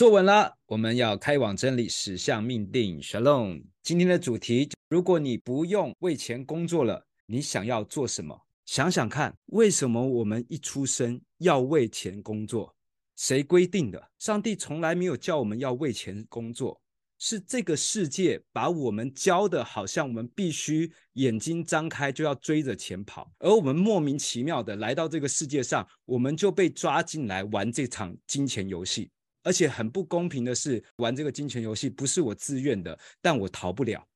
[0.00, 2.98] 坐稳了，我们要开往真理，驶向命定。
[3.02, 8.34] Shalom，今天的主题：如果你不用为钱工作了，你想要做什么？
[8.64, 12.74] 想想看，为什么我们一出生要为钱工作？
[13.14, 14.02] 谁规定的？
[14.18, 16.80] 上帝从来没有叫我们要为钱工作。
[17.18, 29.10] 是这个世界把我们教的，好像我们必须眼睛张开就要追着钱跑，而我们莫名其妙的来到这个世界上，我们就被抓进来玩这场金钱游戏。
[29.42, 34.06] 而且很不公平的是，玩这个金钱游戏不是我自愿的，但我逃不了。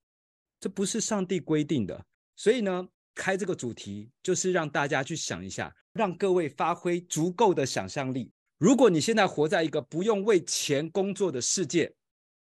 [0.60, 2.04] 这不是上帝规定的。
[2.36, 8.32] 所以呢，开这个主题就是让大家去想一下，让各位发挥足够的想象力。
[8.58, 11.92] 如果你现在活在一个不用为钱工作的世界，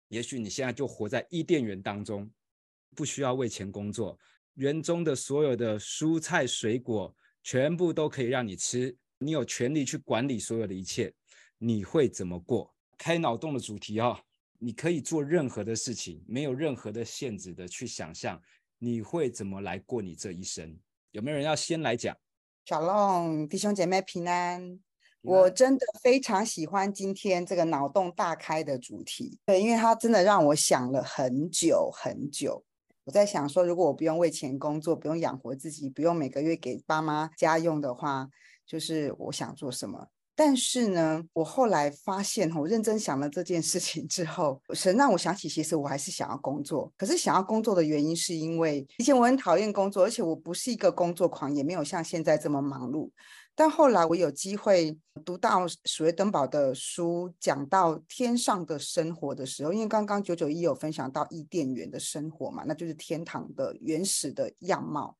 [0.08, 2.30] 也许你现在就活在伊甸园当中，
[2.94, 4.18] 不需要为钱工作，
[4.54, 11.12] 园中的所有的蔬菜水果全部都可以让你吃，你有权利去管理所有的一切，
[11.62, 12.74] 你会怎么过？
[12.96, 14.18] 开脑洞的主题哦，
[14.58, 18.40] 你可以做任何的事情，没有任何的限制的去想象
[18.78, 20.78] 你会怎么来过你这一生。
[21.10, 22.16] 有没有人要先来讲？
[22.64, 24.80] 小龙弟兄姐妹平安。
[25.22, 32.64] 我真的非常喜欢今天这个脑洞大开的主题，对，因为它真的让我想了很久很久。
[33.04, 38.30] 我在想说，如果我不用为钱工作，不用养活自己，不用每个月给爸妈家用的话，
[38.64, 40.08] 就是我想做什么。
[40.42, 46.90] 但是呢，我后来发现，我认真想了这件事情之后，神让我想起，其实我还是想要工作。
[46.96, 53.10] 可是想要工作的原因，是因为以前我很讨厌工作，而且我不是一个工作狂，也没有像现在这么忙碌。
[53.54, 54.96] 但后来我有机会
[55.26, 65.14] 读到史威登堡的书，讲到天上的生活的时候，因为刚刚九九一有分享到伊甸园的生活嘛，那就是天堂的原始的样貌。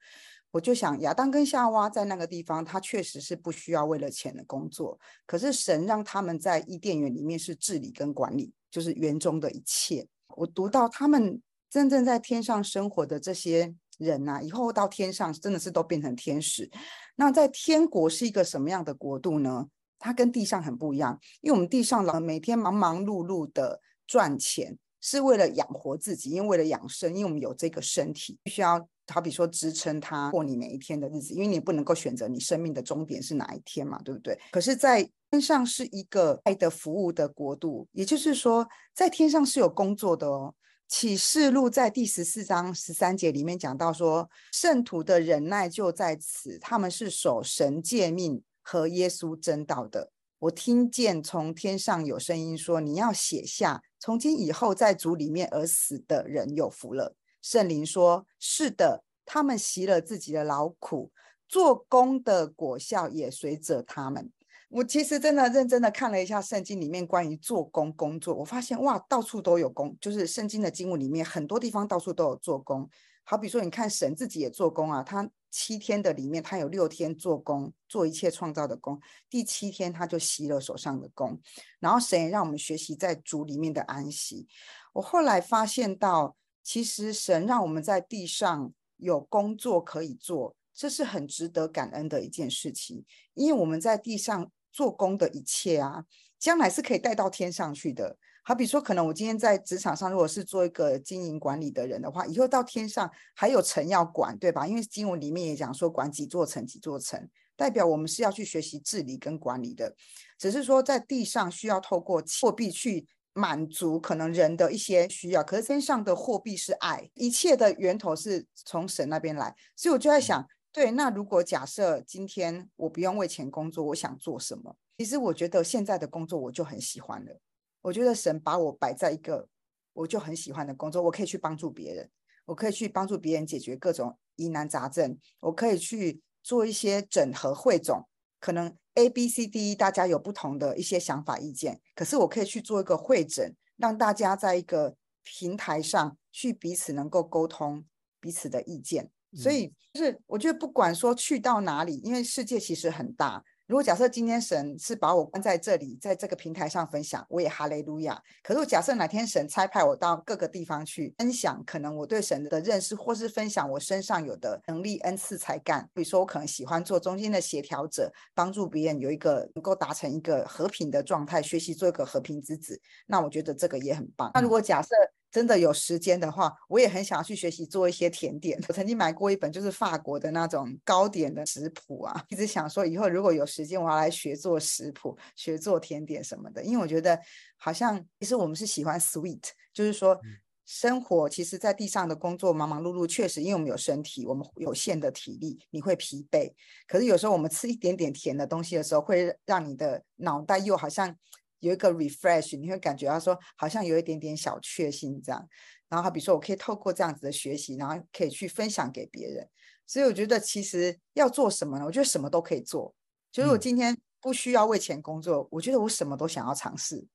[0.51, 10.07] 我就想，亚当跟夏娃在那个地方，他确实是不需要为了钱的工作，可是神让他们在伊甸园里面是治理跟管理，就是园中的一切。
[10.37, 13.75] 我读到他们真正在天上生活的这些。
[14.01, 16.71] 人呐、啊，以后到天上真的是都变成天使。
[17.17, 19.67] 那在天国是一个什么样的国度呢？
[19.99, 34.39] 它跟地上很不一样，因为我们地上人每天忙忙碌碌的赚钱，是为了养活自己，因为为了养生，因为我们有这个身体，必须要好比说支撑它过你每一天的日子，因为你不能够选择你生命的终点是哪一天嘛，对不对？
[34.53, 40.55] 可是，在天上是一个爱的服务的国度，也就是说，在天上是有工作的哦。
[40.89, 50.11] 启示录在第十四章十三节里面讲到说，圣徒的忍耐就在此，他们是守神诫命和耶稣真道的。
[50.41, 61.13] 我听见从天上有声音说：“你要写下，从今以后在主里面而死的人有福了。”圣灵说：“是的，他们习了自己的劳苦，
[61.47, 64.33] 做工的果效也随着他们。”
[64.71, 72.89] 我其实真的认真的看了一下圣经里面关于做工工作，我发现哇，到处都有工，就是圣经的经文里面很多地方到处都有做工。
[73.25, 81.41] 好比说，你看神自己也做工啊，他七天的里面，他有六天做工，做一切创造的工，第七天他就息了手上的工。
[81.79, 84.47] 然后神也让我们学习在主里面的安息。
[84.93, 94.51] 我后来发现到，其实神让我们在地上有工作可以做，这是很值得感恩的一件事情，因为我们在地上。
[94.73, 96.05] 做工的一切啊，
[96.39, 98.17] 将来是可以带到天上去的。
[98.51, 104.67] 好比说，可能我今天在职场上，如果是做一个经营管理的人的话，以后到天上还有城要管，对吧？
[104.67, 109.95] 因为经文里面也讲说，管几座城，几座城，代表我们是要去学习治理跟管理的。
[110.37, 120.45] 只是说，在地上需要透过货币去满足可能人的一些需要，可是天上的货币是爱，一切的源头是从神那边来，所以我就在想。
[120.73, 124.75] 对，那如果假设今天我不用为钱工作，我想做什么？
[124.99, 127.41] 其实我觉得现在的工作我就很喜欢了。
[127.83, 129.49] 我觉得神把我摆在一个
[129.93, 132.11] 我就很喜欢的工作，我可以去帮助别人，
[132.47, 138.07] 我可以去帮助别人解决各种疑难杂症，我可以去做一些整合汇总。
[138.39, 147.85] 可能 A、B、C、D 大家有不同的一些想法意见，可是我可以去做一个会诊，让大家在一个平台上去彼此能够沟通
[148.19, 149.11] 彼此的意见。
[149.35, 153.45] 所以就是，我觉得不管说去到哪里，因为世界其实很大。
[153.71, 158.21] 如果假设今天神是把我关在这里，在这个平台上分享，我也哈利路亚。
[158.43, 165.89] 可是我假设哪天神差派我到各个地方去分享，可能我对神的认识，或是分享我身上有的能力、恩赐、才干。
[165.95, 172.81] 比如说，我可能喜欢做中间的协调者，帮助别人有一个能够达成一个和平的状态，学习做一个和平之子。
[173.07, 174.33] 那我觉得这个也很棒。
[174.35, 174.89] 那如果假设
[175.31, 178.61] 真的有时间的话，我也很想要去学习做一些甜点。
[178.69, 186.65] 我曾经买过一本就是法国的那种糕点的食谱啊，一直想说以后如果有时间，我要来学做食谱，学做甜点什么的。
[186.65, 187.19] 因为我觉得
[187.57, 189.43] 好像其实我们是喜欢 sweet，
[189.73, 190.19] 就是说
[190.67, 196.53] 生活其实在地上的工作忙忙碌碌，确实因为我们有身体，我们有限的体力，你会疲惫。
[196.89, 201.17] 可是有时候我们吃一点点甜的东西的时候，会让你的脑袋又好像。
[201.61, 205.49] 有一个 refresh，你会感觉到说好像有一点点小确幸这样，
[205.89, 209.49] 然后好比说我可以透过这样子的学习，然后可以去分享给别人，
[209.87, 211.85] 所以我觉得其实要做什么呢？
[211.85, 212.95] 我觉得什么都可以做。
[213.33, 217.07] 就是我今天不需要为钱工作，我觉得我什么都想要尝试，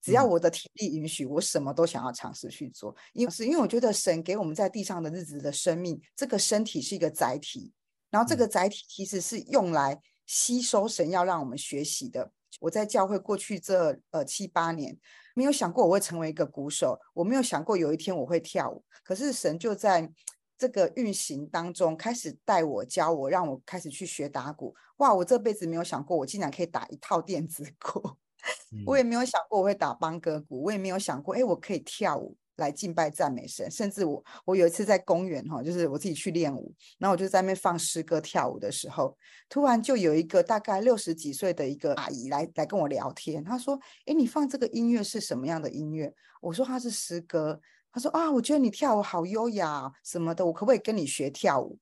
[0.00, 2.94] 只要我的体力允许，我什么都想要尝试去做。
[3.12, 7.72] 因为是因为我觉得神给我们在地上的日子的生命，这个身体是一个载体，
[8.10, 12.30] 然后这个载体其实是用来吸收神要让我们学习的。
[12.60, 14.98] 我在教会过去这呃七八年，
[15.34, 18.84] 没有想过我会成为一个鼓手，我没有想过有一天我会跳舞。
[19.02, 20.10] 可是神就在
[20.56, 24.74] 这个运行当中开始带我教我，让我开始去学打鼓。
[24.98, 25.12] 哇！
[25.12, 28.16] 我这辈子没有想过我竟然可以打一套电子鼓，
[28.86, 32.36] 我也没有想过我会打邦哥鼓，我也没有想过哎，我可以跳舞。
[32.56, 39.16] 来敬拜赞美神，甚至我我有一次在公园哈，就是我自己去练舞，然后我就在那边放诗歌跳舞的时候，
[39.48, 47.60] 突然就有一个大概六十几岁的一个阿姨来来跟我聊天，她说：“哎，你放这个音乐是什么样的音乐？”我说：“它是诗歌。”
[47.92, 51.78] 她说：“啊，我觉得你跳舞好优雅什么的，我可不可以跟你学跳舞？”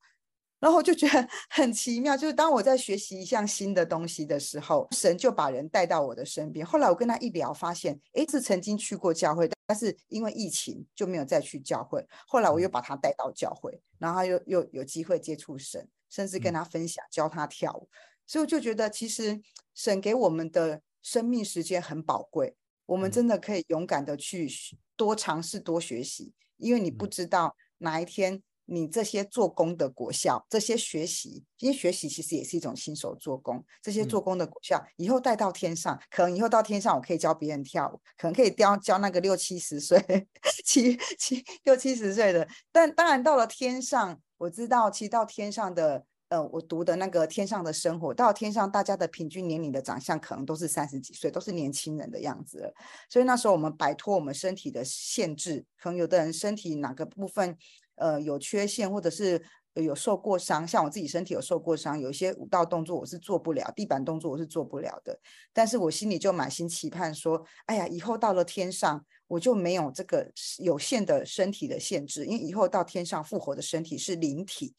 [0.63, 6.65] 然后我就觉得 很奇妙，就是当我在学习一项新的东西的时候，神就把人带到我的身边。
[6.65, 12.07] 后来我跟他一聊，发现，诶，是曾经去过教会，但是因为疫情就没有再去教会。
[12.29, 17.89] 后来我又把他带到教会，然后他又又有机会接触神，甚至跟他分享，教他跳舞。
[18.25, 19.43] 所以我就觉得，其实
[19.75, 22.55] 神给我们的生命时间很宝贵，
[22.87, 24.49] 我们真的可以勇敢的去
[24.95, 28.45] 多尝试、多学习，因为你不知道哪一天。
[28.65, 33.63] 你这些做工的果效，这些学习，因为学习其实也是一种新手做工。
[33.83, 39.99] 这些做工的果效，以后带到天上，可能以后到天上，我可以教别人跳舞，可能可以教教那个六七十岁、
[40.65, 42.47] 七七六七十岁的。
[42.71, 52.75] 但当然到了天上，我知道，其实到天上的，呃，我读的那个天上的生活，到天上大家的平均年龄的长相，可能都是三十几岁，都是年轻人的样子了。
[53.11, 57.59] 所以那时候我们摆脱我们身体的限制，可能有的人身体哪个部分。
[58.03, 59.41] 呃，有缺陷或者是
[59.75, 65.17] 有受过伤，像我自己身体有受过伤，有一些舞蹈动作我是做不了，地板动作我是做不了的。
[65.53, 74.75] 但是我心里就满心期盼说，哎呀，以后到了天上，我就没有这个有限的身体的限制，因为以后到天上复活的身体是灵体，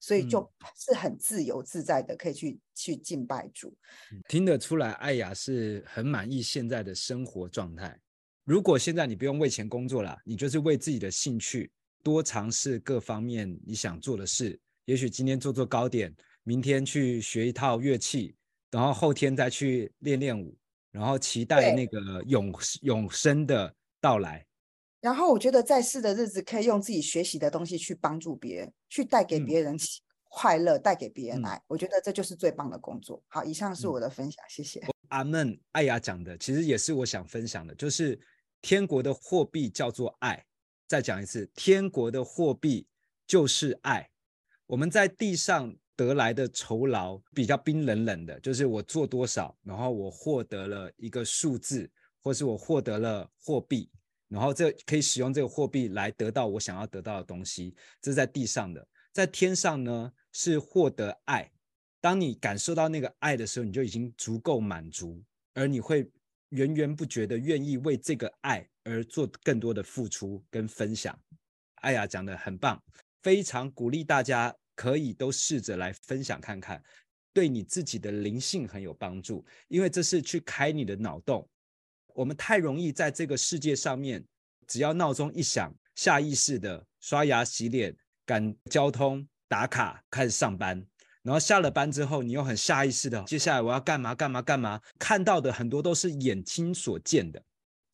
[0.00, 3.74] 所以就 是很自由自在的可以去去敬拜主。
[4.28, 7.98] 听得出来，艾雅是很满意现在的生活状态。
[8.44, 11.72] 如果现在你不用为钱工作了，你就是为自己的兴趣。
[12.04, 18.36] 多尝试各方面你想做的事，也许今天做做糕点，明天去学一套乐器，
[18.70, 20.54] 然后后天再去练练舞，
[20.92, 24.46] 然后期待那个永永生的到来。
[25.00, 29.76] 然后我觉得在世的日子可以用自己学习的东西去帮助别人，去带给别人
[30.24, 31.60] 快乐，嗯、带给别人爱。
[31.66, 33.22] 我觉得这就是最棒的工作。
[33.28, 34.82] 好，以上是我的分享，嗯、谢谢。
[35.08, 35.58] 阿门。
[35.72, 38.18] 艾雅讲的其实也是我想分享的，就是
[38.60, 40.44] 天国的货币叫做爱。
[40.86, 42.86] 再讲一次，天国的货币
[43.26, 44.10] 就是爱。
[44.66, 53.90] 我们在地上得来的酬劳比较冰冷冷的，就是我做多少，然后我获得了一个数字，或是我获得了货币，
[54.28, 57.74] 然后这可以使用这个货币来得到我想要得到的东西。
[58.00, 61.50] 这是在地上的，在天上呢，是获得爱。
[62.00, 65.22] 当你感受到那个爱的时候，你就已经足够满足，
[65.54, 66.10] 而你会
[66.50, 68.68] 源源不绝的愿意为这个爱。
[68.84, 71.18] 而做更多的付出跟分享，
[71.76, 72.80] 艾雅讲得很棒，
[73.22, 76.82] 非常鼓励大家可以都试着来分享看看，
[77.32, 81.48] 对你自己的灵性很有帮助，因为这是去开你的脑洞。
[82.14, 84.24] 我们太容易在这个世界上面，
[84.68, 90.80] 只要闹钟一响，下意识的刷牙洗脸、赶交通、打卡、开始上班，
[91.22, 97.42] 然后下了班之后，你又很下意识的，接下来我要干嘛干嘛干嘛，看到的很多都是眼睛所见的。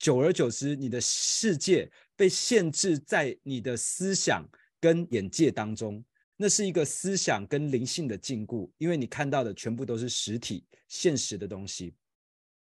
[0.01, 4.43] 久而久之，你的世界被限制在你的思想
[4.81, 6.03] 跟眼界当中，
[6.39, 11.95] 那是一个思想跟灵性的禁锢，因为你看到的全部都是实体、现实的东西。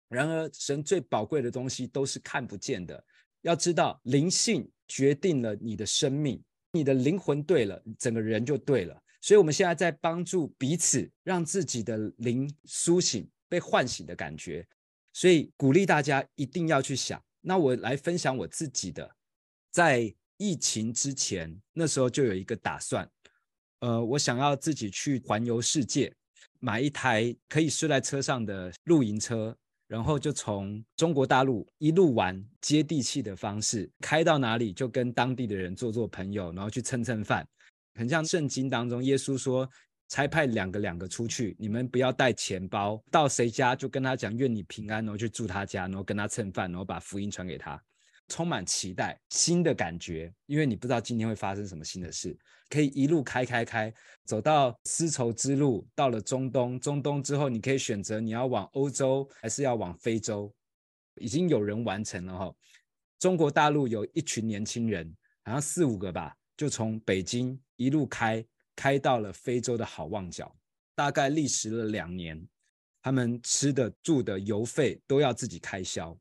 [0.09, 3.01] 然而，神最宝贵的东西都是看不见的。
[3.43, 6.43] 要知道，灵性决定了你的生命，
[6.73, 9.01] 你的灵魂对了，整个人就对了。
[9.21, 14.67] 所以，我们现在在帮助彼此，让自己的灵苏醒、被唤醒的感觉。
[15.13, 17.21] 所以，鼓励大家一定要去想。
[17.41, 19.15] 那我来分享我自己的，
[19.71, 23.09] 在疫情之前，那时候就有一个打算，
[23.79, 26.13] 呃，我想要自己去环游世界，
[26.59, 29.55] 买一台可以睡在车上的露营车，
[29.87, 37.47] 然后就从中国大陆一路玩接地气的方式，开到哪里就跟当地的人做做朋友，然后去蹭蹭饭，
[37.95, 39.69] 很像圣经当中耶稣说。
[40.09, 47.79] 才派两个两个出去，你们不要带钱包，到谁家就跟他讲愿你平安，然后去住他家，然后跟他蹭饭，然后把福音传给他，
[48.27, 52.35] 充满期待，新的感觉，因为你不知道今天会发生什么新的事，
[52.69, 53.93] 可以一路开开开，
[54.25, 60.51] 走到丝绸之路，到了中东，中东之后你可以选择你要往欧洲还是要往非洲，
[61.21, 62.51] 已经有人完成了哈。
[63.19, 68.43] 中国大陆有一群年轻人，好像四五个吧，就从北京一路开。
[68.79, 70.57] 开到了非洲的好望角，
[70.95, 72.47] 大概历时了两年，
[73.01, 76.17] 他们吃的、住的、油费都要自己开销。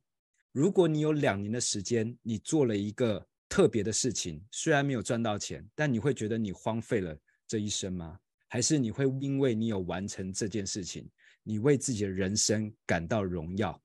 [0.50, 8.18] 如果你有两年的时间，你做了一个特别的事情，虽然没有赚到钱，但你会觉得你荒废了这一生吗？
[8.48, 11.08] 还是你会因为你有完成这件事情，
[11.44, 13.80] 你为自己的人生感到荣耀？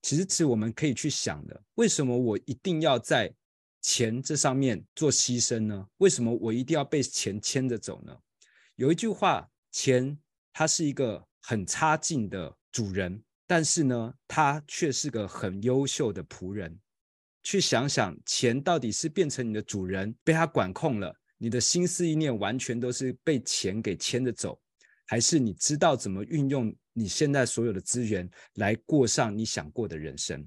[0.00, 3.30] 其实是我们可以去想的，为什么我一定要在
[3.80, 5.86] 钱这上面做牺牲呢？
[5.98, 8.16] 为什么我一定要被钱牵着走呢？
[8.76, 10.18] 有一句话，钱
[10.52, 16.78] 它是一个很差劲的主人，但是呢，它却是个很优秀的仆人。
[17.44, 24.60] 去想想，钱到底是变成你的主人，被他管控了，你的心思意念完全都是被钱给牵着走，
[25.06, 30.46] 还是你知道怎么运用你现在所有的资源来过上你想过的人生？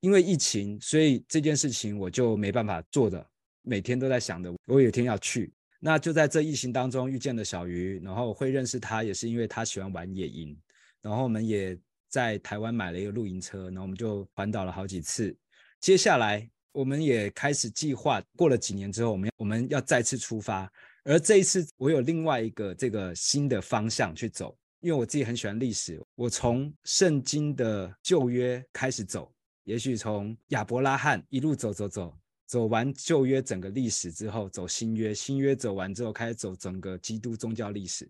[0.00, 3.26] 因为疫情，所以这件事情我就没办法做的，
[3.62, 5.52] 每天都在想着，我有一天要去。
[5.78, 10.56] 那就在这疫情当中遇见了小鱼，然后会认识他，也是因为他喜欢玩野营。
[11.02, 15.36] 然后我们也在台湾买了一个露营车，然后我们就环岛了好几次。
[15.80, 20.70] 接下来我们也开始计划，过了几年之后，我们我们要再次出发。
[21.04, 29.32] 而这一次我有另外一个这个新的方向去走，因为我自己很喜欢历史，我从圣经的旧约开始走。
[29.66, 38.08] 也许从亚伯拉罕一路走走走，走完旧约整个历史之后，走新约，新约走完之后，开始走整个基督宗教历史。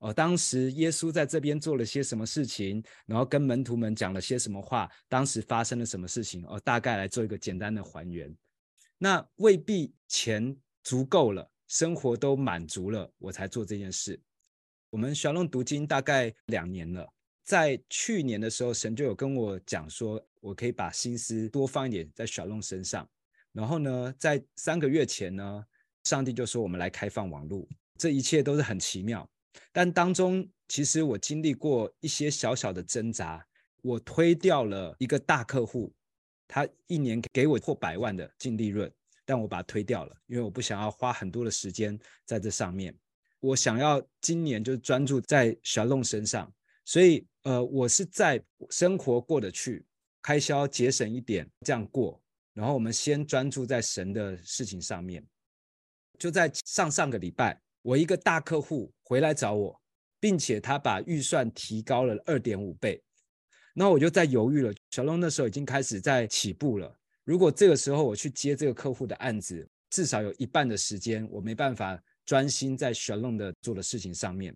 [0.00, 6.44] 哦，当时耶稣在这边做了些什么事情，然后跟门徒们讲了些什么话，当时发生了什么事情？
[6.46, 8.34] 哦，大概来做一个简单的还原。
[8.98, 14.20] 那未必钱足够了，生活都满足了，我才做这件事。
[14.90, 17.10] 我们小龙读经大概两年了。
[17.50, 23.10] 在去年的时候，神就有跟我讲说，我可以把心思多放一点在 SHALOM 身上。
[23.52, 25.64] 然后呢，在三个月前呢，
[26.04, 27.66] 上帝就说我们来开放网络，
[27.98, 29.28] 这一切都是很奇妙。
[29.72, 33.44] 但当中其实我经历过一些小小的挣扎，
[33.82, 35.92] 我推掉了一个大客户，
[36.46, 38.88] 他一年给我破百万的净利润，
[39.24, 42.96] 但我把它推掉了，因为我不想要花很多的时间在这上面。
[43.40, 46.48] 我想要今年就专注在 SHALOM 身上。
[46.90, 49.86] 所以，呃，我是在生活过得去，
[50.20, 52.20] 开销节省一点，这样过。
[52.52, 55.24] 然后我们先专注在神的事情上面。
[56.18, 59.80] 就在上上个礼拜，我一个大客户回来找我，
[60.18, 63.00] 并且他把预算提高了二点五倍。
[63.72, 64.74] 那我就在犹豫了。
[64.90, 66.92] 小龙那时候已经开始在起步了。
[67.22, 74.52] 如果这个时候我去接这个客户的案子，至少有一半的时间我没办法专心在 SHALOM 的做的事情上面。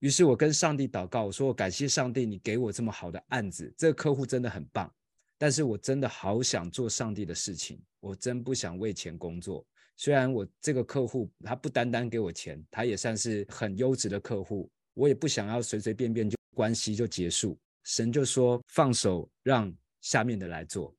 [0.00, 4.92] 于是我跟上帝祷告，我说：“我感谢上帝，你给我这么好的案子，这个客户真的很棒。
[5.36, 9.66] 但是我真的好想做上帝的事情，我真不想为钱工作。
[9.96, 17.58] 虽然我这个客户他不单单给我钱，他也算是很优质的客户，我也不想要随随便便就关系就结束。
[17.82, 20.94] 神就说放手，让下面的来做。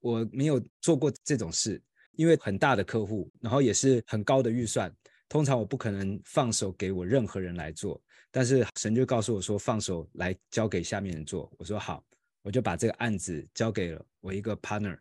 [0.00, 1.82] 我没有做过这种事，
[2.12, 4.90] 因为很大的客户，然后也是很高的预算。”
[5.28, 11.52] 通常我不可能放手给我任何人来做，但是神就告诉我说，放手来交给下面人做。
[11.58, 12.04] 我说好，
[12.42, 14.96] 我就把这个案子交给了我一个 partner，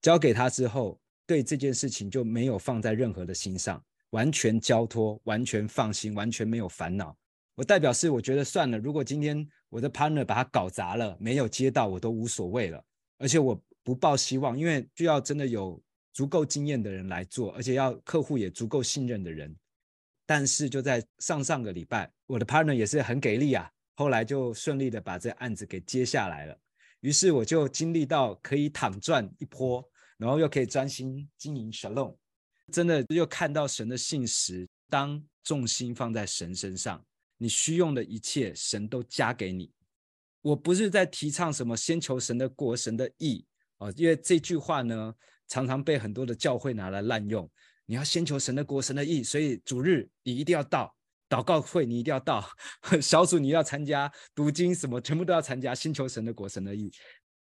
[0.00, 7.14] 交给他之后，对这件事情就没有放在任何的心上，完全交托，完全放心，完全没有烦恼。
[7.54, 12.82] 我代表是我觉得算了，如果今天我的 partner 把它搞砸了，没有接到，我都无所谓了。
[13.18, 15.82] 而且我不抱希望，因为需要真的有
[16.14, 19.54] 足够经验的人来做，而且要客户也足够信任的人。
[20.26, 26.58] 但是就在上上个礼拜，我的 partner 也是很给力啊，后来就顺利的把这案子给接下来了。
[27.00, 32.18] 于是我就经历到可以躺赚一波，然后又可以专心经营沙龙
[32.72, 34.68] 真的又看到神的信实。
[34.88, 37.04] 当重心放在神身上，
[37.38, 39.72] 你需用的一切神都加给你。
[40.42, 43.44] 我不是在提倡什么先求神的国、神的义
[43.78, 45.12] 哦，因为这句话呢，
[45.48, 47.50] 常常被很多的教会拿来滥用。
[47.86, 50.94] 你要先求神的国、神的义，所以主日你一定要到，
[51.28, 52.44] 祷告会你一定要到，
[53.00, 56.92] 小组你要参加，读经什么全部都要参加，先求神的国、神的义。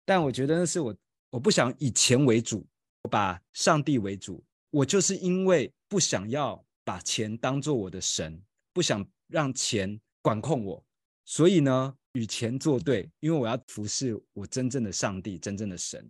[0.06, 0.96] 但我觉得那是我，
[1.32, 2.66] 我不想以钱为主，
[3.02, 4.44] 我把上帝为主。
[4.70, 8.40] 我就是因为不想要把钱当做我的神，
[8.72, 10.86] 不想让钱管控我，
[11.26, 16.08] 所以呢，与钱作对，因为我要服侍我真正的上帝、真正的神。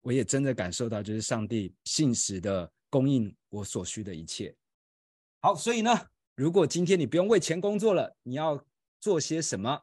[0.00, 2.70] 我也真的感受到，就是上帝信实的。
[2.90, 4.54] 供应我所需的一切。
[5.40, 8.62] 好，所以呢，如果今天你不用为钱工作了，你要
[9.00, 9.82] 做些什么？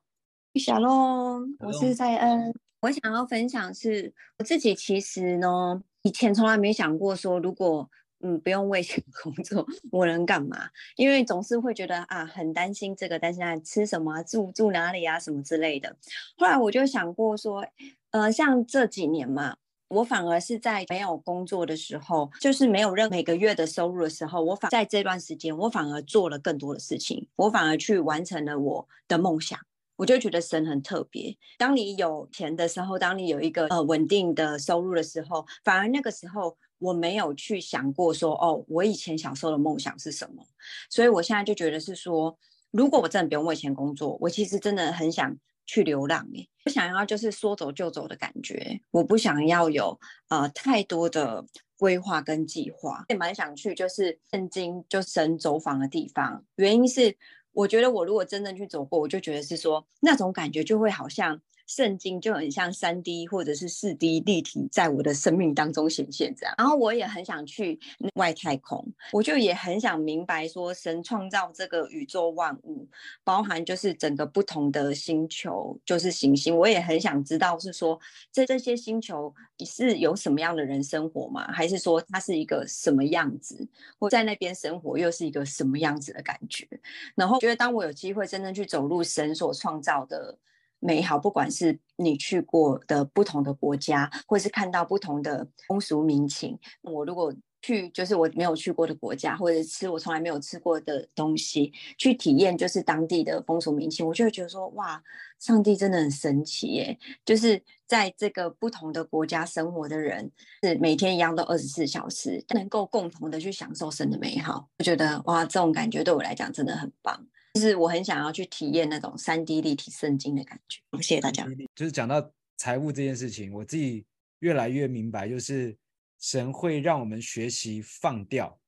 [0.55, 2.53] 小龙，我是在恩。
[2.81, 10.69] 我想要分享是，我自己其实呢，以前从来没想过说，如果嗯不用为钱工作， 我能干嘛？
[10.95, 15.95] 因为总是会觉得啊，很担心这个，担心那，吃什么，住住哪里啊，什么之类的。
[16.37, 17.65] 后来我就想过说，
[18.11, 19.57] 呃，像这几年嘛。
[19.89, 29.59] 我反而是在没有工作的时候，就是没有任每个月的收入的时候，我反在这段时间，我反而做了更多的事情，我反而去完成了我的梦想。
[29.95, 31.35] 我就觉得神很特别。
[31.57, 40.43] 当你有钱的时候，当你有一个呃稳定的收入的时候，反而那个时候我没有去想过说，哦，我以前小时候的梦想是什么。
[40.89, 42.37] 所以我现在就觉得是说，
[42.69, 45.35] 如果我真的不用为钱工作，我其实真的很想。
[45.67, 51.45] 去流浪，哎，我想要就是说走就走的感觉，我不想要有呃太多的
[51.77, 57.15] 规划跟计划，也蛮想去就是圣经就神走访的地方，原因是
[57.51, 61.39] 我觉得我如果真正去走过，我就觉得是说那种感觉就会好像。
[61.67, 66.55] 圣经就很像三 D 或者是四 D 立体，在我的生命当中显现这样。
[66.57, 67.77] 然后我也很想去
[68.15, 72.87] 外太空，我就也很想明白说，神创造这个宇宙万物，
[73.23, 76.57] 包含就是整个不同的星球，就是行星。
[76.57, 77.99] 我也很想知道是说，
[78.31, 79.33] 在这些星球
[79.65, 81.51] 是有什么样的人生活吗？
[81.51, 83.67] 还是说它是一个什么样子？
[83.99, 86.65] 或在那边生活又是一个什么样子的感觉？
[87.13, 90.37] 然后觉得当我有机会真正去走入神所创造的。
[90.79, 96.57] 美好，不管是你去过的不同的国家，或是看到不同的风俗民情。
[96.81, 105.01] 我如果去，就是我没有去过的国家，或者吃我从来没有吃过的东西，去体验就是当地的风俗民情，我就会觉得说，哇，
[105.39, 106.97] 上帝真的很神奇耶！
[107.25, 117.25] 就是在这个不同的国家生活的人，是每天一样都二十四小时，能够共同的去享受神的美好，我觉得哇，这种感觉对我来讲真的很棒。
[117.57, 120.79] 就是我很想要去体验那种三 D 立体圣经的感觉。
[121.01, 121.45] 谢谢大家。
[121.75, 124.05] 就是讲到财务这件事情，我自己
[124.39, 125.75] 越来越明白，就是
[126.19, 128.59] 神会让我们学习放掉。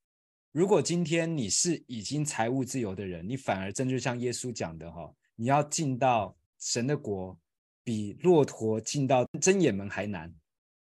[0.51, 7.37] 如果今天你是已经财务自由的人，你反而真就像耶稣讲的哈，你要进到神的国，
[7.83, 10.33] 比骆驼进到真眼门还难。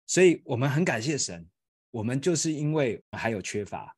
[0.07, 1.47] 所以我们很感谢神，
[1.91, 3.95] 我们就是因为还有缺乏。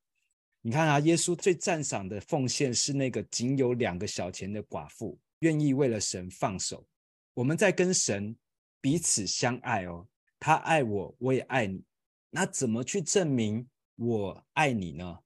[0.66, 6.88] 你看啊，耶稣最赞赏的奉献是那个仅有两个小钱的寡妇，愿意为了神放手。
[7.34, 8.34] 我们在跟神
[8.80, 10.08] 彼此相爱哦，
[10.40, 11.84] 他爱我，我也爱你。
[12.30, 15.20] 那怎么去证明我爱你呢？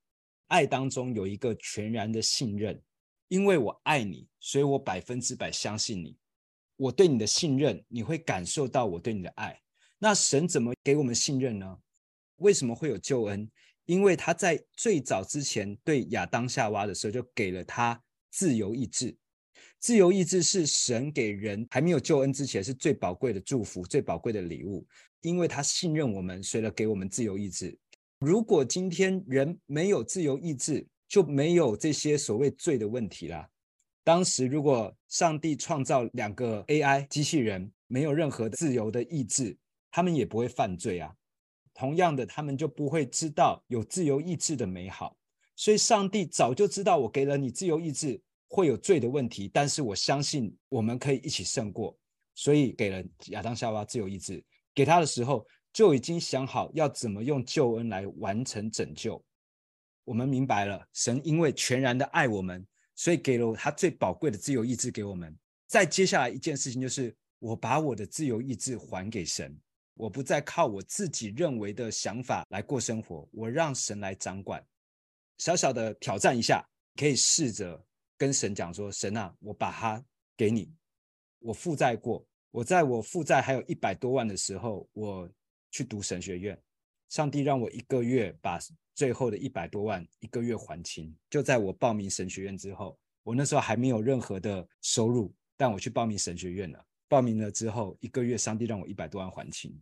[0.48, 2.82] 爱当中有一个全然的信任，
[3.28, 6.18] 因为我爱你，所以我百分之百相信你。
[6.78, 9.62] 我对你的信任，你会感受到我对你的爱。
[10.00, 11.78] 那神怎么给我们信任呢？
[12.38, 13.48] 为什么会有救恩？
[13.88, 19.18] 因为他在最早之前对亚当夏娃的时候，就给了他自由意志。
[19.80, 24.86] 自由意志是神给人还没有救恩之前是最宝贵的祝福，最宝贵的礼物。
[25.22, 27.78] 因为他信任我们，所以给我们自由意志。
[28.20, 33.50] 如果今天人没有自由意志，就没有这些所谓罪的问题啦。
[34.04, 39.58] 当时如果上帝创造两个 AI 机器人，没有任何自由的意志，
[39.92, 41.14] 他们也不会犯罪啊。
[41.78, 45.16] 同样的，他们就不会知道有自由意志的美好。
[45.56, 51.96] 所以，上帝早就知道我给了你自由意志会有罪的问题，但是我相信我们可以一起胜过，
[52.34, 54.44] 所以给了亚当夏娃自由意志。
[54.74, 59.24] 给他的时候就已经想好要怎么用救恩来完成拯救。
[60.04, 65.38] 我们明白了，神因为全然的爱我们，所以给了他最宝贵的自由意志给我们。
[65.68, 69.56] 再接下来一件事情就是，我把我的自由意志还给神。
[69.98, 74.64] 我不再靠我自己认为的想法来过生活，我让神来掌管。
[75.40, 76.64] 小小的挑战一下，
[76.96, 77.84] 可以试着
[78.18, 80.04] 跟神讲说：“神啊，我把它
[80.36, 80.72] 给你。
[81.40, 85.30] 我负债过，我在我负债还有一百多万的时候，我
[85.72, 86.60] 去读神学院。
[87.10, 88.60] 上帝让我一个月把
[88.94, 91.16] 最后的一百多万一个月还清。
[91.30, 96.86] 就在我报名神学院之后，我那时候还没有任何的收入，但我去报名神学院了。
[97.08, 99.74] 报名了之后，一个月上帝让我一百多万还清。”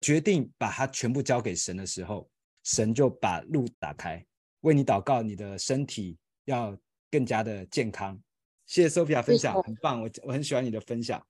[0.00, 2.28] 决定把它全部交给神的时候，
[2.62, 4.22] 神就把路打开，
[4.60, 6.76] 为你祷告，你的身体要
[7.10, 8.20] 更加的健康。
[8.66, 11.26] 谢谢 Sophia 分享，很棒，我我很喜欢你的分享。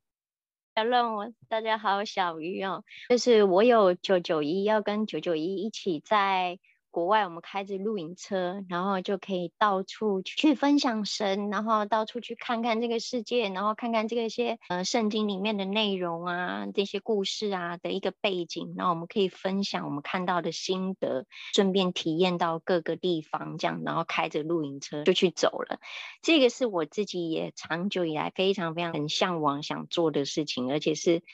[0.74, 6.58] 小乐，我大家好，小鱼哦，就是我有九九一，要跟九九一一起在。
[6.94, 25.80] 国外，我们开着露营车，然后就可以到处去分享神，然后到处去看看这个世界，然后看看这个些呃圣经里面的内容啊，这些故事啊的一个背景，然后我们可以分享我们看到的心得，顺便体验到各个地方这样，然后开着露营车就去走了。
[26.22, 31.24] 这个是我自己也长久以来非常非常很向往想做的事情，而且是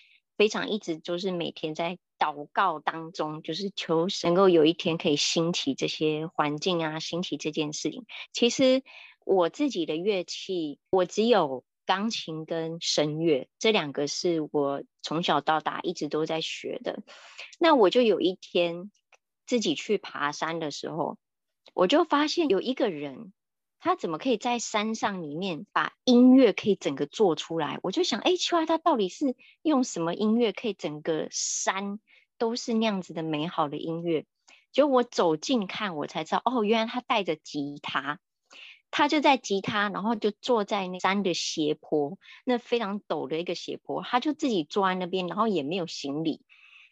[0.41, 1.99] 非常一直就是每天在。
[2.21, 8.05] 祷告当中，就是求能够有一天可以兴起这些环境啊，兴起这件事情。
[8.35, 8.83] 其实
[9.25, 17.03] 我自己的乐器，我只有钢琴跟声乐这两个是我从小到大一直都在学的。
[17.59, 18.91] 那我就有一天
[19.47, 21.17] 自己去爬山的时候，
[21.73, 23.33] 我就发现有一个人。
[23.83, 27.79] 他怎么可以在山上里面把音乐可以整个做出来？
[27.83, 31.99] 我就想，哎，奇怪，他到底是用什么音乐可以整个山
[32.37, 34.27] 都是那样子的美好的音乐？
[34.71, 38.21] 结果我走近看，我才知道，哦，原来他带着吉他，
[38.91, 46.43] 他就在吉他，然后就坐在那山的斜坡，那非常陡的一个斜坡，他就自己坐在那边，然后也没有行李，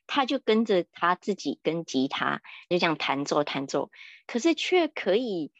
[0.06, 3.90] 他就跟着他自己跟吉他就这样弹奏弹奏，
[4.26, 5.52] 可是却可以。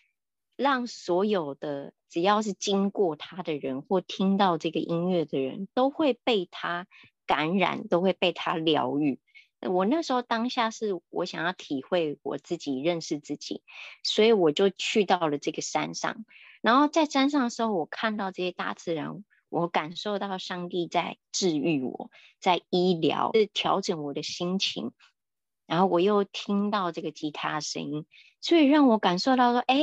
[0.58, 6.88] 让所有的只要是经过他的人或听到这个音乐的人都会被他
[7.26, 9.20] 感染，都会被他疗愈。
[9.60, 13.62] 我那时候当下是我想要体会我自己认识自己，
[14.02, 16.24] 所以我就去到了这个山上。
[16.60, 24.90] 然后在山上的时候，我看到这些大自然，我感受到上帝在治愈我，在医疗，是调整我的心情。
[25.68, 28.06] 然后我又听到这个吉他声音，
[28.40, 29.76] 所以让我感受到说，哎。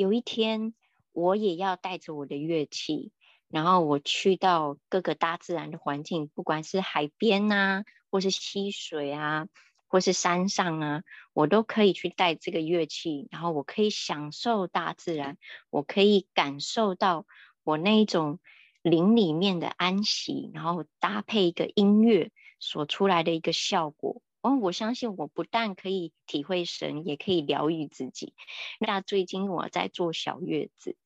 [0.00, 0.72] 有一天，
[1.12, 3.12] 我也要带着我的乐器，
[3.50, 9.46] 然后我去到各个大自然的环境，不管是海边啊，或是溪水啊，
[9.88, 11.02] 或是山上啊，
[11.34, 15.36] 我都可以去带这个乐器，然后我可以享受大自然，
[15.68, 17.26] 我可以感受到
[17.62, 18.40] 我那一种
[18.80, 24.22] 灵里面的安息，然后搭配一个音乐所出来的一个效果。
[24.42, 28.34] 哦，我相信我不但可以体会神，也可以疗愈自己。
[28.78, 30.96] 那最近我在做小月子，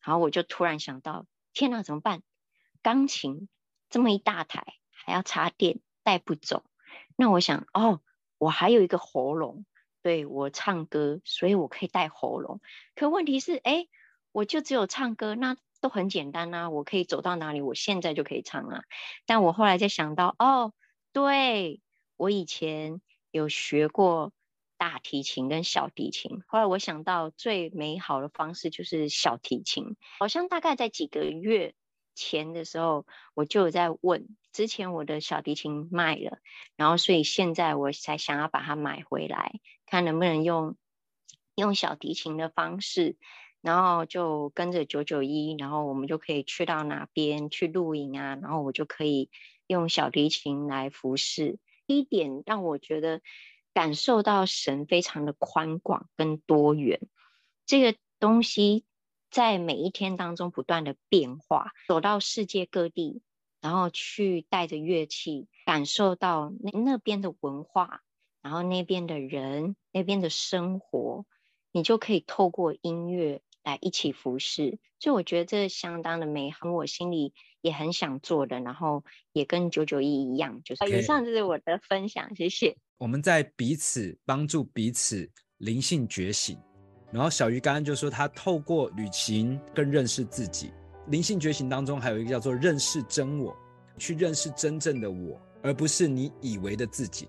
[0.00, 2.22] 然后我就突然想到，天哪，怎么办？
[2.80, 3.48] 钢琴
[3.90, 6.64] 这么一大台，还要插电，带不走。
[7.14, 8.00] 那我想，哦，
[8.38, 9.66] 我还有一个喉咙，
[10.00, 12.62] 对，我唱歌，所以我可以带喉咙。
[12.94, 13.86] 可问题是，哎，
[14.32, 18.84] 我就只有唱歌，那都很简单啊，我可以走到哪里，我现在就可以唱啊。
[19.26, 20.72] 但我后来在想到，哦，
[21.12, 21.82] 对。
[22.18, 23.00] 我以前
[23.30, 24.32] 有学过
[24.76, 29.96] 大提琴跟小提琴，后来我想到最美好的方式就是小提琴。
[30.18, 31.74] 好像大概在几个月
[32.14, 36.38] 前的时候，我就有在问，之前我的小提琴卖了，
[36.76, 40.76] 然后所以现在我才想要把它买回来，看能不能用
[41.54, 43.16] 用小提琴的方式，
[43.60, 49.30] 然后就跟着九九一，然后我们就可以去到哪边去露营啊，然后我就可以
[49.68, 51.60] 用小提琴来服侍。
[51.88, 53.22] 第一点让我觉得
[53.72, 57.00] 感受到神非常的宽广跟多元，
[57.64, 58.84] 这个东西
[59.30, 61.72] 在每一天当中不断的变化。
[61.86, 63.22] 走到世界各地，
[63.62, 68.02] 然后去带着乐器，感受到那那边的文化，
[68.42, 71.24] 然后那边的人，那边的生活，
[71.72, 74.78] 你就可以透过音乐来一起服侍。
[74.98, 77.32] 所以我觉得这相当的美好，我心里。
[77.60, 79.02] 也很想做的，然后
[79.32, 82.76] 也跟九九一一样，就是以上就是我的分享，谢谢。
[82.98, 86.56] 我们在彼此帮助彼此灵性觉醒，
[87.12, 90.70] 然后小鱼刚刚就说他透过旅行更认识自己。
[91.08, 93.54] 灵性觉醒当中还有一个叫做认识真我，
[93.98, 97.28] 去认识真正的我，而不是你以为的自己。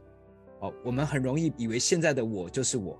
[0.61, 2.95] 哦，我们很容易以为现在的我就是我，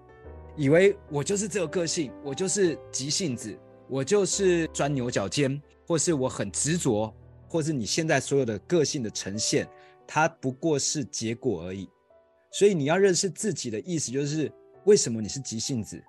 [0.60, 7.12] 以为我就是这个个性，我就是急性子，我就是钻牛角尖，或是我很执着。
[7.48, 9.66] 或是你现在所有的个性的呈现，
[10.06, 11.90] 它不过是结果而已。
[12.52, 14.52] 所以你要认识自己的意思，就是
[14.84, 16.00] 为什么你是急性子，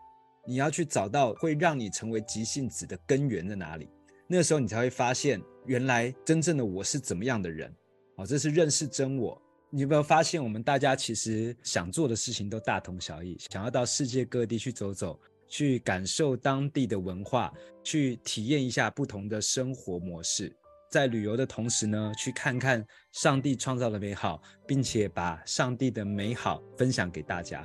[0.44, 3.88] 你要去找到会让你成为急性子的根源在哪里。
[4.26, 7.72] 那个时候你才会发现，原来真正的我是怎么样的人。
[8.16, 9.40] 哦，这是认识真我。
[9.72, 17.52] 你有没有发现，我们大家其实想做的事情都大同小异，想要到世界各地去走走，去感受当地的文化，
[17.85, 20.52] 去体验一下不同的生活模式。
[20.90, 27.64] 在旅游的同时呢，去看看上帝创造的美好，并且把上帝的美好分享给大家。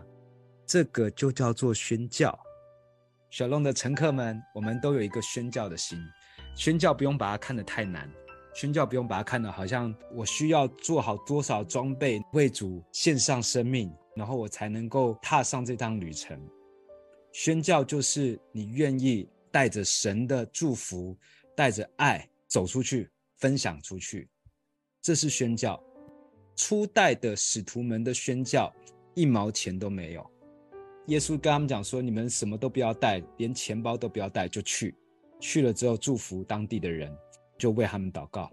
[0.68, 2.38] 这个就叫做宣教。
[3.32, 6.00] 小龙的乘客们，我们都有一个宣教的心。
[6.56, 8.08] 宣教不用把它看得太难，
[8.56, 16.40] 宣教不用把它看得好像我需要做好多少装备，为主献上生命，然后我才能够踏上这趟旅程。
[17.34, 21.18] 宣教就是你愿意带着神的祝福，
[21.54, 24.30] 带着爱走出去，分享出去，
[25.02, 25.78] 这是宣教。
[26.56, 28.74] 初代的使徒们的宣教，
[29.16, 30.26] 一毛钱都没有。
[31.08, 34.96] 耶稣跟他们讲说：“你们什么都不要带，连钱包都不要带，就去。
[35.42, 37.14] 去了之后，祝福当地的人，
[37.58, 38.52] 就为他们祷告。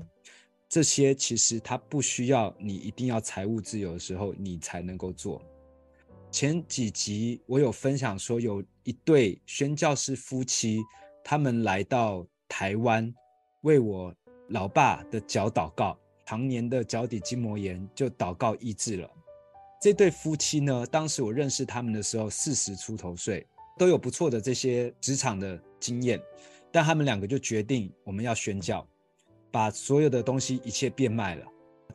[0.68, 5.42] 这些其实他不需要你一定要财务自由的时候，你才能够做。
[6.30, 10.80] 前几集我有分享说，有一对宣教士夫妻，
[11.22, 13.14] 他们来到台湾，
[13.60, 14.14] 为我
[14.48, 19.10] 老爸的脚祷告，常年的脚底筋膜炎就祷告医治了。”
[19.78, 26.18] 这对夫妻呢，当时我认识他们的时候，四十出头岁，都有不错的这些职场的经验，
[26.70, 28.86] 但他们两个就决定我们要宣教，
[29.52, 31.46] 把所有的东西一切变卖了，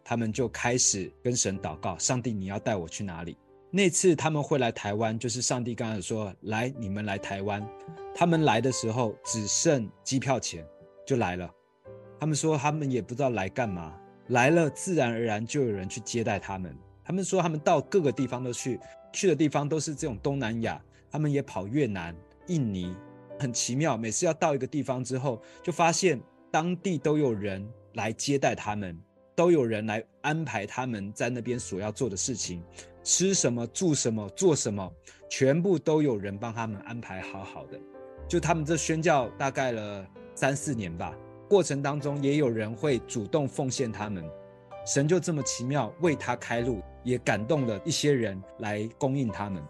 [0.04, 3.36] 他们就开始跟神祷告：上帝，你要带我去哪里？
[3.72, 7.67] 那次他们会来台湾，就是上帝刚才说：来，你们来台湾。
[8.15, 10.65] 他们来的时候只剩机票钱，
[11.06, 11.52] 就来了。
[12.20, 13.93] 他们说他们也不知道来干嘛，
[14.28, 16.74] 来了自然而然就有人去接待他们。
[17.04, 18.80] 他们说，他们到各个地方都去，
[19.12, 20.82] 去的地方都是这种东南亚。
[21.10, 22.15] 他们也跑越南、
[22.48, 22.96] 印尼，
[23.39, 23.96] 很奇妙。
[23.96, 26.20] 每次要到一个地方之后，就发现
[26.58, 29.00] 当地都有人来接待他们，
[29.36, 32.63] 都有人来安排他们在那边所要做的事情，
[33.04, 34.91] 吃什么、住什么、做什么，
[35.30, 37.80] 全部都有人帮他们安排好好的。
[38.28, 41.15] 就他们这宣教大概了三四年吧，
[41.48, 44.28] 过程当中也有人会主动奉献他们。
[44.84, 49.63] 神就这么奇妙为他开路，也感动了一些人来供应他们。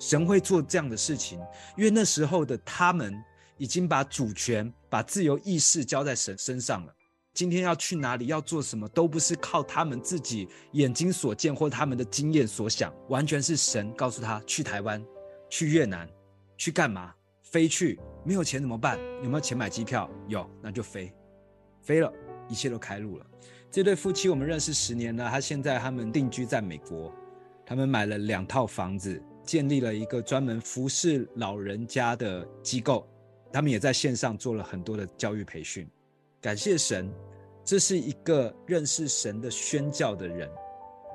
[0.00, 1.38] 神会做这样的事情，
[1.76, 3.14] 因为那时候的他们
[3.62, 6.92] 已经把主权、把自由意识交在神身上了。
[7.32, 15.00] 今天要去哪里、要做什么，都不是靠他们自己眼睛所见或他们的经验所想，完全是神告诉他去台湾、
[15.48, 16.10] 去越南、
[16.56, 17.14] 去干嘛？
[17.40, 18.98] 飞去，没有钱怎么办？
[19.22, 20.10] 有没有钱买机票？
[20.26, 21.14] 有，那就飞。
[21.82, 22.12] 飞了，
[22.48, 23.26] 一切都开路了。
[23.70, 27.14] 这对夫妻我们认识十年了，他现在他们定居在美国，
[27.64, 33.06] 他们买了两套房子，建立了一个专门服侍老人家的机构，
[33.52, 35.86] 他们也在线上做了很多的教育培训。
[36.40, 37.12] 感谢神，
[37.64, 40.50] 这是一个认识神的宣教的人。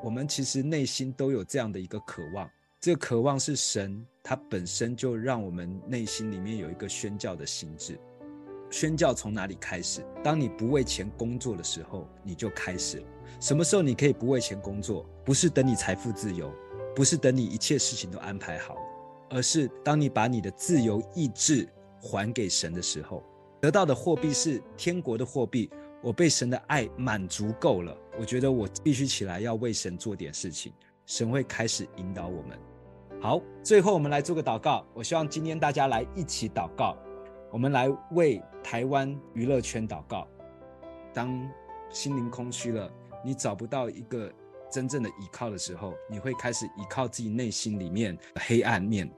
[0.03, 7.99] 我们其实内心都有这样的一个渴望，这个渴望是神他本身就让我们内心里面有一个宣教的心智。
[8.69, 10.05] 宣教从哪里开始？
[10.23, 13.03] 当你不为钱工作的时候，你就开始了。
[13.39, 15.05] 什么时候你可以不为钱工作？
[15.25, 16.53] 不是等你财富自由，
[16.95, 18.77] 不是等你一切事情都安排好，
[19.29, 21.67] 而是当你把你的自由意志
[21.99, 23.23] 还给神的时候，
[23.61, 25.69] 得到的货币是天国的货币。
[26.03, 30.71] 我被神的爱满足够了，我觉得我必须起来要为神做点事情，
[31.07, 32.57] 神会开始引导我们。
[33.19, 34.85] 好，最后我们来做个祷告。
[34.93, 36.95] 我希望今天大家来一起祷告。
[37.51, 40.27] 我们来为台湾娱乐圈祷告。
[41.13, 41.49] 当
[41.89, 42.89] 心灵空虚了，
[43.25, 44.31] 你找不到一个
[44.71, 49.11] 真正的依靠的时候，你会开始依靠自己内心里面的黑暗面，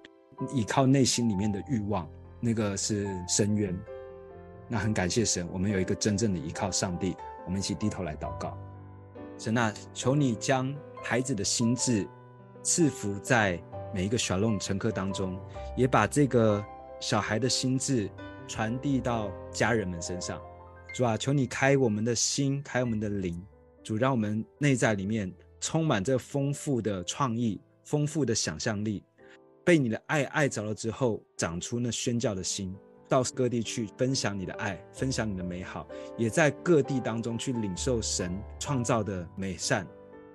[0.53, 3.77] 依靠内心里面的欲望，那个是深渊。
[4.67, 7.15] 那很感谢神，我们有一个真正的依靠，上帝。
[7.45, 8.57] 我们一起低头来祷告。
[9.37, 12.07] 神啊，求你将孩子的心智
[12.61, 13.61] 赐福在
[13.93, 15.39] 每一个 Shalom 乘客当中，
[15.75, 16.63] 也把这个。
[17.01, 18.09] 小孩的心智
[18.45, 20.37] 传递到家人们身上，
[20.93, 23.41] 主啊，求你开我们的心，开我们的灵，
[23.81, 29.01] 主让我们内在里面充满这丰富的创意、丰富的想象力，
[29.63, 32.75] 被你的爱爱着了之后，长出那宣教的心，
[33.07, 39.85] 到各地去分享你的爱，分享你的美好，也在各地当中去领受神创造的美善。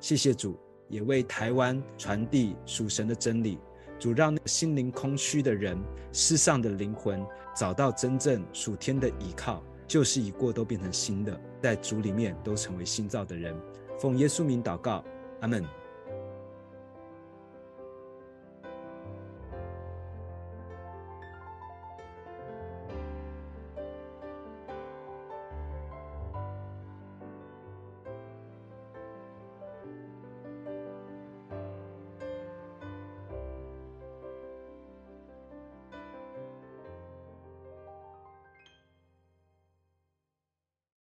[0.00, 0.58] 谢谢主，
[0.88, 3.58] 也为台湾传递属神的真理。
[3.98, 5.78] 主让那心灵空虚的人、
[6.12, 7.24] 世上的灵魂
[7.56, 13.56] 找到真正属天的依靠，旧事已过，都变成新的，在主里面都成为新造的人。
[13.98, 15.02] 奉耶稣名祷告，
[15.40, 15.64] 阿门。